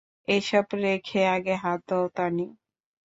এসব 0.27 0.65
রেখে 0.77 1.21
আগে 1.27 1.55
হাত 1.55 1.79
ধোও, 1.87 2.05
তানি। 2.15 2.47